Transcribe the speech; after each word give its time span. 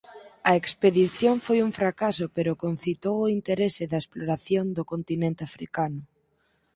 A 0.49 0.51
expedición 0.61 1.35
foi 1.45 1.59
un 1.67 1.71
fracaso 1.79 2.25
pero 2.35 2.59
concitou 2.65 3.15
o 3.21 3.31
interese 3.37 3.83
da 3.91 4.01
exploración 4.03 4.65
do 4.77 4.83
continente 4.91 5.41
africano. 5.49 6.01